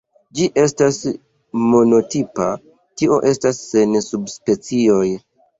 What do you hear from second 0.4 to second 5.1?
estas monotipa, tio estas sen subspecioj.